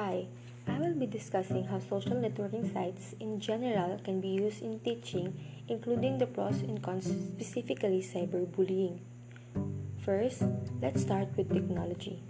Hi, 0.00 0.28
I 0.66 0.78
will 0.78 0.94
be 0.94 1.04
discussing 1.04 1.64
how 1.64 1.78
social 1.78 2.16
networking 2.16 2.64
sites 2.72 3.14
in 3.20 3.38
general 3.38 4.00
can 4.02 4.18
be 4.18 4.28
used 4.28 4.62
in 4.62 4.80
teaching, 4.80 5.36
including 5.68 6.16
the 6.16 6.26
pros 6.26 6.62
and 6.62 6.82
cons, 6.82 7.04
specifically 7.04 8.00
cyberbullying. 8.00 9.00
First, 9.98 10.44
let's 10.80 11.02
start 11.02 11.28
with 11.36 11.52
technology. 11.52 12.22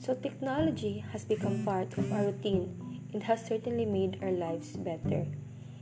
So, 0.00 0.14
technology 0.14 1.04
has 1.12 1.24
become 1.24 1.64
part 1.64 1.96
of 1.96 2.12
our 2.12 2.24
routine 2.24 3.06
and 3.12 3.22
has 3.22 3.46
certainly 3.46 3.86
made 3.86 4.18
our 4.20 4.32
lives 4.32 4.74
better. 4.76 5.28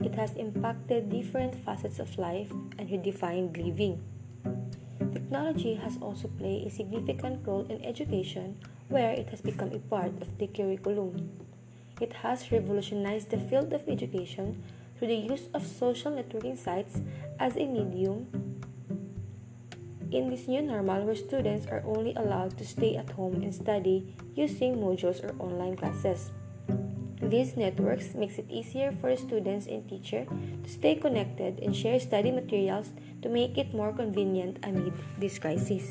It 0.00 0.14
has 0.14 0.32
impacted 0.36 1.10
different 1.10 1.54
facets 1.54 1.98
of 1.98 2.16
life 2.16 2.50
and 2.78 2.88
redefined 2.88 3.58
living. 3.62 4.00
Technology 5.12 5.74
has 5.74 5.98
also 6.00 6.28
played 6.28 6.66
a 6.66 6.70
significant 6.70 7.46
role 7.46 7.66
in 7.68 7.84
education 7.84 8.56
where 8.92 9.12
it 9.12 9.30
has 9.30 9.40
become 9.40 9.72
a 9.72 9.78
part 9.78 10.12
of 10.20 10.36
the 10.36 10.46
curriculum. 10.46 11.30
It 11.98 12.12
has 12.20 12.52
revolutionized 12.52 13.30
the 13.30 13.38
field 13.38 13.72
of 13.72 13.88
education 13.88 14.62
through 14.98 15.08
the 15.08 15.16
use 15.16 15.48
of 15.54 15.66
social 15.66 16.12
networking 16.12 16.58
sites 16.58 17.00
as 17.40 17.56
a 17.56 17.64
medium 17.64 18.28
in 20.12 20.28
this 20.28 20.46
new 20.46 20.60
normal 20.60 21.04
where 21.04 21.16
students 21.16 21.66
are 21.66 21.82
only 21.86 22.12
allowed 22.14 22.58
to 22.58 22.66
stay 22.66 22.94
at 22.96 23.10
home 23.16 23.40
and 23.42 23.54
study 23.54 24.14
using 24.34 24.76
modules 24.76 25.24
or 25.24 25.34
online 25.40 25.74
classes. 25.74 26.30
These 27.22 27.56
networks 27.56 28.14
makes 28.14 28.36
it 28.36 28.50
easier 28.50 28.92
for 28.92 29.16
students 29.16 29.66
and 29.66 29.88
teacher 29.88 30.26
to 30.26 30.68
stay 30.68 30.96
connected 30.96 31.60
and 31.60 31.74
share 31.74 31.98
study 31.98 32.30
materials 32.30 32.90
to 33.22 33.30
make 33.30 33.56
it 33.56 33.72
more 33.72 33.92
convenient 33.92 34.58
amid 34.62 34.92
this 35.16 35.38
crisis. 35.38 35.88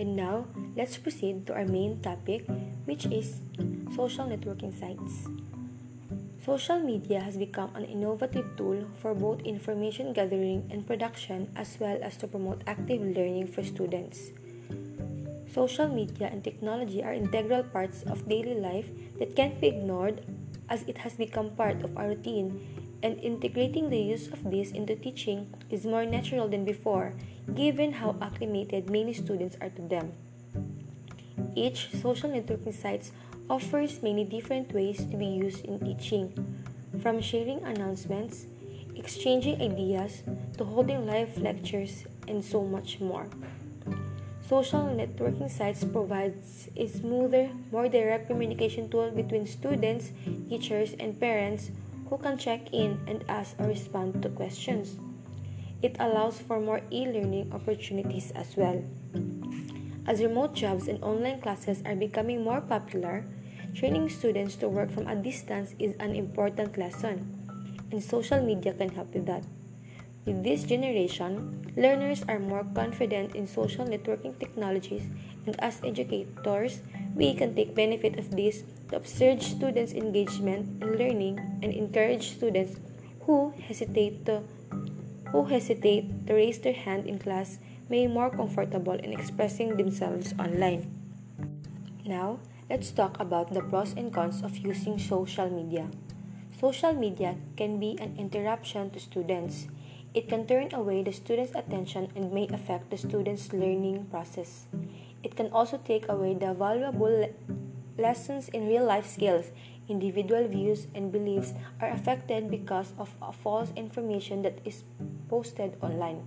And 0.00 0.16
now, 0.16 0.48
let's 0.80 0.96
proceed 0.96 1.44
to 1.46 1.52
our 1.52 1.68
main 1.68 2.00
topic, 2.00 2.48
which 2.88 3.04
is 3.04 3.44
social 3.92 4.24
networking 4.24 4.72
sites. 4.72 5.28
Social 6.40 6.80
media 6.80 7.20
has 7.20 7.36
become 7.36 7.68
an 7.76 7.84
innovative 7.84 8.48
tool 8.56 8.88
for 8.96 9.12
both 9.12 9.44
information 9.44 10.14
gathering 10.16 10.64
and 10.72 10.86
production 10.86 11.52
as 11.54 11.76
well 11.78 12.00
as 12.00 12.16
to 12.16 12.26
promote 12.26 12.64
active 12.66 13.04
learning 13.04 13.46
for 13.52 13.60
students. 13.62 14.32
Social 15.52 15.92
media 15.92 16.32
and 16.32 16.42
technology 16.42 17.04
are 17.04 17.12
integral 17.12 17.62
parts 17.62 18.00
of 18.04 18.26
daily 18.26 18.56
life 18.56 18.88
that 19.18 19.36
can't 19.36 19.60
be 19.60 19.68
ignored 19.68 20.24
as 20.70 20.80
it 20.88 20.96
has 21.04 21.12
become 21.12 21.50
part 21.60 21.84
of 21.84 21.92
our 21.98 22.16
routine 22.16 22.56
and 23.02 23.18
integrating 23.20 23.90
the 23.90 23.98
use 23.98 24.28
of 24.28 24.50
this 24.50 24.72
into 24.72 24.94
teaching 24.96 25.52
is 25.70 25.84
more 25.84 26.04
natural 26.04 26.48
than 26.48 26.64
before, 26.64 27.14
given 27.54 27.92
how 27.92 28.16
acclimated 28.20 28.90
many 28.90 29.12
students 29.12 29.56
are 29.60 29.70
to 29.70 29.82
them. 29.82 30.12
Each 31.54 31.88
social 31.90 32.30
networking 32.30 32.74
site 32.74 33.10
offers 33.48 34.02
many 34.02 34.24
different 34.24 34.72
ways 34.72 34.98
to 34.98 35.16
be 35.16 35.26
used 35.26 35.64
in 35.64 35.80
teaching, 35.80 36.32
from 37.02 37.20
sharing 37.20 37.62
announcements, 37.64 38.46
exchanging 38.94 39.60
ideas, 39.60 40.22
to 40.58 40.64
holding 40.64 41.06
live 41.06 41.38
lectures, 41.38 42.04
and 42.28 42.44
so 42.44 42.62
much 42.62 43.00
more. 43.00 43.26
Social 44.46 44.90
networking 44.90 45.50
sites 45.50 45.84
provides 45.84 46.68
a 46.76 46.86
smoother, 46.86 47.50
more 47.72 47.88
direct 47.88 48.26
communication 48.26 48.88
tool 48.88 49.10
between 49.10 49.46
students, 49.46 50.10
teachers, 50.48 50.94
and 50.98 51.18
parents 51.18 51.70
who 52.10 52.18
can 52.18 52.36
check 52.36 52.74
in 52.74 52.98
and 53.06 53.24
ask 53.30 53.54
or 53.58 53.70
respond 53.70 54.20
to 54.20 54.28
questions. 54.28 54.98
It 55.80 55.96
allows 55.98 56.42
for 56.42 56.60
more 56.60 56.82
e 56.90 57.06
learning 57.06 57.54
opportunities 57.54 58.34
as 58.34 58.58
well. 58.58 58.82
As 60.06 60.20
remote 60.20 60.52
jobs 60.52 60.88
and 60.88 60.98
online 61.02 61.40
classes 61.40 61.80
are 61.86 61.94
becoming 61.94 62.42
more 62.42 62.60
popular, 62.60 63.24
training 63.74 64.10
students 64.10 64.56
to 64.56 64.68
work 64.68 64.90
from 64.90 65.06
a 65.06 65.14
distance 65.14 65.78
is 65.78 65.94
an 66.02 66.18
important 66.18 66.76
lesson, 66.76 67.30
and 67.94 68.02
social 68.02 68.42
media 68.42 68.74
can 68.74 68.90
help 68.90 69.14
with 69.14 69.24
that. 69.26 69.46
With 70.26 70.42
this 70.42 70.64
generation, 70.64 71.64
learners 71.76 72.24
are 72.28 72.42
more 72.42 72.66
confident 72.74 73.34
in 73.34 73.46
social 73.46 73.86
networking 73.86 74.36
technologies, 74.36 75.06
and 75.46 75.54
as 75.62 75.80
educators, 75.86 76.82
we 77.14 77.32
can 77.32 77.54
take 77.54 77.74
benefit 77.74 78.18
of 78.18 78.34
this 78.34 78.64
to 78.90 78.96
upsurge 78.96 79.42
students' 79.42 79.94
engagement 79.94 80.82
in 80.82 80.98
learning 80.98 81.38
and 81.62 81.72
encourage 81.72 82.34
students 82.34 82.78
who 83.26 83.54
hesitate 83.66 84.26
to 84.26 84.42
who 85.30 85.46
hesitate 85.46 86.26
to 86.26 86.34
raise 86.34 86.58
their 86.58 86.74
hand 86.74 87.06
in 87.06 87.18
class 87.18 87.58
may 87.88 88.06
be 88.06 88.12
more 88.12 88.30
comfortable 88.30 88.98
in 88.98 89.12
expressing 89.12 89.76
themselves 89.76 90.34
online. 90.38 90.90
Now, 92.04 92.42
let's 92.68 92.90
talk 92.90 93.18
about 93.20 93.54
the 93.54 93.62
pros 93.62 93.94
and 93.94 94.12
cons 94.12 94.42
of 94.42 94.58
using 94.58 94.98
social 94.98 95.50
media. 95.50 95.86
Social 96.58 96.92
media 96.92 97.36
can 97.56 97.78
be 97.78 97.96
an 98.02 98.18
interruption 98.18 98.90
to 98.90 98.98
students. 98.98 99.68
It 100.14 100.28
can 100.28 100.46
turn 100.46 100.74
away 100.74 101.02
the 101.02 101.12
student's 101.14 101.54
attention 101.54 102.10
and 102.18 102.34
may 102.34 102.48
affect 102.50 102.90
the 102.90 102.98
student's 102.98 103.52
learning 103.52 104.10
process. 104.10 104.66
It 105.22 105.36
can 105.36 105.54
also 105.54 105.78
take 105.78 106.08
away 106.08 106.34
the 106.34 106.54
valuable 106.54 107.30
lessons 108.00 108.48
in 108.48 108.66
real 108.66 108.84
life 108.84 109.06
skills. 109.06 109.52
Individual 109.88 110.48
views 110.48 110.88
and 110.94 111.12
beliefs 111.12 111.52
are 111.80 111.90
affected 111.90 112.50
because 112.50 112.94
of 112.98 113.10
false 113.36 113.72
information 113.76 114.42
that 114.42 114.58
is 114.64 114.84
posted 115.28 115.76
online. 115.82 116.24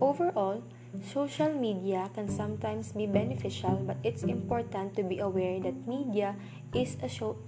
Overall, 0.00 0.62
social 1.02 1.52
media 1.52 2.08
can 2.14 2.28
sometimes 2.28 2.92
be 2.92 3.06
beneficial, 3.06 3.76
but 3.84 3.96
it's 4.04 4.22
important 4.22 4.96
to 4.96 5.02
be 5.02 5.18
aware 5.18 5.60
that 5.60 5.86
media 5.86 6.36
is 6.74 6.96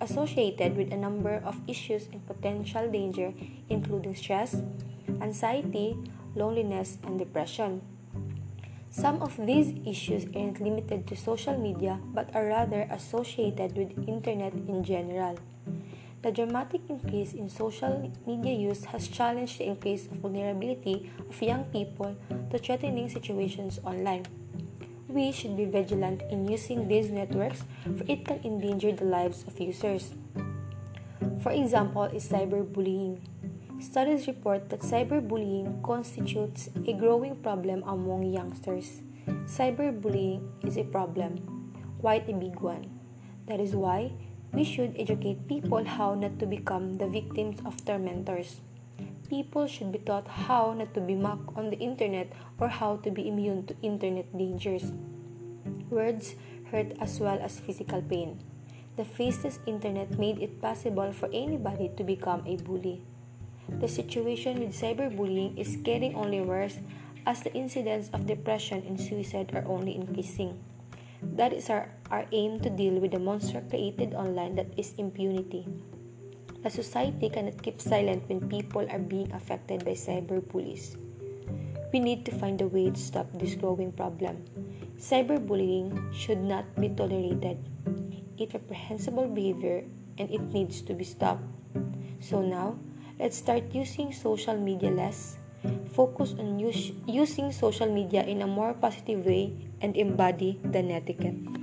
associated 0.00 0.76
with 0.76 0.92
a 0.92 0.96
number 0.96 1.40
of 1.44 1.60
issues 1.66 2.08
and 2.12 2.26
potential 2.26 2.90
danger, 2.90 3.32
including 3.68 4.14
stress, 4.14 4.60
anxiety, 5.20 5.96
loneliness, 6.34 6.98
and 7.04 7.18
depression. 7.18 7.80
Some 8.90 9.22
of 9.22 9.36
these 9.36 9.74
issues 9.86 10.26
aren't 10.34 10.60
limited 10.60 11.06
to 11.08 11.16
social 11.16 11.56
media 11.58 12.00
but 12.14 12.34
are 12.34 12.46
rather 12.46 12.88
associated 12.90 13.76
with 13.76 14.08
internet 14.08 14.54
in 14.54 14.82
general. 14.82 15.38
The 16.22 16.32
dramatic 16.32 16.80
increase 16.88 17.32
in 17.32 17.48
social 17.48 18.10
media 18.26 18.52
use 18.52 18.84
has 18.86 19.06
challenged 19.06 19.58
the 19.58 19.68
increased 19.68 20.10
vulnerability 20.10 21.10
of 21.28 21.40
young 21.40 21.64
people 21.64 22.16
to 22.50 22.58
threatening 22.58 23.08
situations 23.08 23.78
online. 23.84 24.26
We 25.06 25.32
should 25.32 25.56
be 25.56 25.64
vigilant 25.64 26.22
in 26.30 26.48
using 26.48 26.88
these 26.88 27.10
networks 27.10 27.64
for 27.84 28.04
it 28.08 28.24
can 28.24 28.40
endanger 28.42 28.92
the 28.92 29.04
lives 29.04 29.44
of 29.46 29.60
users. 29.60 30.14
For 31.42 31.52
example, 31.52 32.04
is 32.04 32.28
cyberbullying. 32.28 33.20
Studies 33.78 34.26
report 34.26 34.70
that 34.70 34.80
cyberbullying 34.80 35.82
constitutes 35.86 36.68
a 36.84 36.92
growing 36.94 37.36
problem 37.36 37.84
among 37.86 38.26
youngsters. 38.26 39.02
Cyberbullying 39.46 40.42
is 40.66 40.76
a 40.76 40.82
problem, 40.82 41.38
quite 42.00 42.28
a 42.28 42.34
big 42.34 42.58
one. 42.58 42.90
That 43.46 43.60
is 43.60 43.76
why 43.76 44.10
we 44.52 44.64
should 44.64 44.98
educate 44.98 45.46
people 45.46 45.84
how 45.84 46.14
not 46.14 46.40
to 46.40 46.46
become 46.46 46.98
the 46.98 47.06
victims 47.06 47.62
of 47.64 47.78
tormentors. 47.84 48.60
People 49.30 49.68
should 49.68 49.92
be 49.92 50.02
taught 50.02 50.26
how 50.26 50.74
not 50.74 50.92
to 50.94 51.00
be 51.00 51.14
mocked 51.14 51.56
on 51.56 51.70
the 51.70 51.78
internet 51.78 52.32
or 52.58 52.66
how 52.66 52.96
to 53.06 53.12
be 53.12 53.28
immune 53.28 53.64
to 53.66 53.76
internet 53.80 54.26
dangers. 54.36 54.90
Words 55.88 56.34
hurt 56.72 56.98
as 57.00 57.20
well 57.20 57.38
as 57.38 57.60
physical 57.60 58.02
pain. 58.02 58.42
The 58.96 59.04
faceless 59.04 59.60
internet 59.66 60.18
made 60.18 60.42
it 60.42 60.60
possible 60.60 61.12
for 61.12 61.30
anybody 61.32 61.92
to 61.96 62.02
become 62.02 62.42
a 62.44 62.56
bully. 62.56 63.06
The 63.68 63.88
situation 63.88 64.60
with 64.60 64.72
cyberbullying 64.72 65.58
is 65.58 65.76
getting 65.76 66.16
only 66.16 66.40
worse 66.40 66.80
as 67.26 67.42
the 67.44 67.52
incidents 67.52 68.08
of 68.12 68.26
depression 68.26 68.82
and 68.88 68.98
suicide 68.98 69.52
are 69.54 69.68
only 69.68 69.94
increasing. 69.94 70.64
That 71.22 71.52
is 71.52 71.68
our, 71.68 71.92
our 72.10 72.26
aim 72.32 72.60
to 72.60 72.70
deal 72.70 72.98
with 72.98 73.12
the 73.12 73.18
monster 73.18 73.60
created 73.68 74.14
online 74.14 74.56
that 74.56 74.72
is 74.76 74.94
impunity. 74.96 75.66
A 76.64 76.70
society 76.70 77.28
cannot 77.28 77.62
keep 77.62 77.80
silent 77.80 78.28
when 78.28 78.48
people 78.48 78.86
are 78.90 78.98
being 78.98 79.30
affected 79.32 79.84
by 79.84 79.92
cyberbullies. 79.92 80.96
We 81.92 82.00
need 82.00 82.24
to 82.26 82.32
find 82.32 82.60
a 82.60 82.66
way 82.66 82.90
to 82.90 83.00
stop 83.00 83.30
this 83.32 83.54
growing 83.54 83.92
problem. 83.92 84.44
Cyberbullying 84.98 86.12
should 86.12 86.42
not 86.42 86.64
be 86.80 86.88
tolerated. 86.88 87.62
It's 88.36 88.54
reprehensible 88.54 89.28
behavior 89.28 89.84
and 90.18 90.30
it 90.30 90.42
needs 90.52 90.82
to 90.82 90.94
be 90.94 91.04
stopped. 91.04 91.44
So 92.20 92.42
now, 92.42 92.78
Let's 93.18 93.42
start 93.42 93.74
using 93.74 94.14
social 94.14 94.54
media 94.54 94.94
less. 94.94 95.42
Focus 95.90 96.38
on 96.38 96.62
use, 96.62 96.94
using 97.02 97.50
social 97.50 97.90
media 97.90 98.22
in 98.22 98.42
a 98.42 98.46
more 98.46 98.78
positive 98.78 99.26
way 99.26 99.58
and 99.82 99.98
embody 99.98 100.62
the 100.62 100.86
netiquette. 100.86 101.57